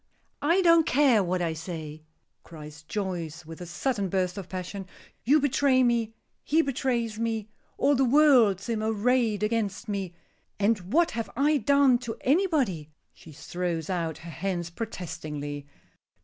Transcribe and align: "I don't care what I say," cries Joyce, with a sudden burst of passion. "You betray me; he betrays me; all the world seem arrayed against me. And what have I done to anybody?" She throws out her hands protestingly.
"I 0.41 0.63
don't 0.63 0.87
care 0.87 1.21
what 1.23 1.43
I 1.43 1.53
say," 1.53 2.01
cries 2.41 2.81
Joyce, 2.81 3.45
with 3.45 3.61
a 3.61 3.67
sudden 3.67 4.09
burst 4.09 4.35
of 4.35 4.49
passion. 4.49 4.87
"You 5.25 5.39
betray 5.39 5.83
me; 5.83 6.15
he 6.43 6.63
betrays 6.63 7.19
me; 7.19 7.49
all 7.77 7.93
the 7.93 8.03
world 8.03 8.59
seem 8.59 8.81
arrayed 8.81 9.43
against 9.43 9.87
me. 9.87 10.15
And 10.59 10.91
what 10.91 11.11
have 11.11 11.29
I 11.37 11.57
done 11.59 11.99
to 11.99 12.17
anybody?" 12.21 12.89
She 13.13 13.31
throws 13.31 13.91
out 13.91 14.17
her 14.25 14.31
hands 14.31 14.71
protestingly. 14.71 15.67